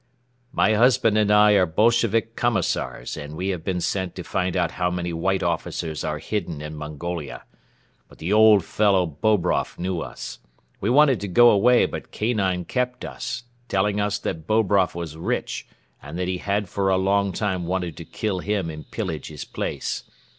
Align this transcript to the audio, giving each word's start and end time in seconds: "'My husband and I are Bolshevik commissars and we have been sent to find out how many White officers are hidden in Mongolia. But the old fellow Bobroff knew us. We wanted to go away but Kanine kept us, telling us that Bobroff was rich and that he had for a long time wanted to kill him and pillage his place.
"'My 0.51 0.73
husband 0.73 1.15
and 1.15 1.29
I 1.29 1.51
are 1.51 1.67
Bolshevik 1.67 2.35
commissars 2.35 3.15
and 3.15 3.35
we 3.35 3.49
have 3.49 3.63
been 3.63 3.79
sent 3.79 4.15
to 4.15 4.23
find 4.23 4.57
out 4.57 4.71
how 4.71 4.89
many 4.89 5.13
White 5.13 5.43
officers 5.43 6.03
are 6.03 6.17
hidden 6.17 6.59
in 6.59 6.75
Mongolia. 6.75 7.43
But 8.09 8.17
the 8.17 8.33
old 8.33 8.65
fellow 8.65 9.05
Bobroff 9.05 9.77
knew 9.77 9.99
us. 10.01 10.39
We 10.79 10.89
wanted 10.89 11.19
to 11.21 11.27
go 11.27 11.51
away 11.51 11.85
but 11.85 12.11
Kanine 12.11 12.65
kept 12.67 13.05
us, 13.05 13.43
telling 13.67 14.01
us 14.01 14.17
that 14.17 14.47
Bobroff 14.47 14.95
was 14.95 15.17
rich 15.17 15.67
and 16.01 16.17
that 16.17 16.27
he 16.27 16.39
had 16.39 16.67
for 16.67 16.89
a 16.89 16.97
long 16.97 17.31
time 17.31 17.67
wanted 17.67 17.95
to 17.97 18.03
kill 18.03 18.39
him 18.39 18.71
and 18.71 18.89
pillage 18.89 19.27
his 19.27 19.45
place. 19.45 20.05